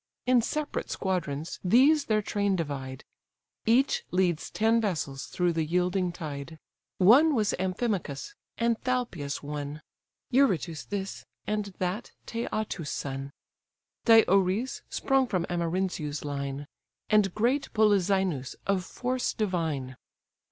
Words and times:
In 0.25 0.41
separate 0.41 0.89
squadrons 0.89 1.59
these 1.63 2.05
their 2.05 2.23
train 2.23 2.55
divide, 2.55 3.05
Each 3.67 4.01
leads 4.09 4.49
ten 4.49 4.81
vessels 4.81 5.27
through 5.27 5.53
the 5.53 5.63
yielding 5.63 6.11
tide. 6.11 6.57
One 6.97 7.35
was 7.35 7.53
Amphimachus, 7.59 8.33
and 8.57 8.81
Thalpius 8.83 9.43
one; 9.43 9.83
(Eurytus' 10.31 10.85
this, 10.85 11.27
and 11.45 11.65
that 11.77 12.13
Teätus' 12.25 12.87
son;) 12.89 13.31
Diores 14.05 14.81
sprung 14.89 15.27
from 15.27 15.45
Amarynceus' 15.51 16.25
line; 16.25 16.65
And 17.11 17.35
great 17.35 17.71
Polyxenus, 17.73 18.55
of 18.65 18.83
force 18.83 19.33
divine. 19.33 19.97